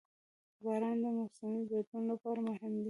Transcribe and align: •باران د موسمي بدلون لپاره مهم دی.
•باران 0.63 0.97
د 1.03 1.05
موسمي 1.17 1.61
بدلون 1.69 2.03
لپاره 2.11 2.39
مهم 2.49 2.71
دی. 2.77 2.79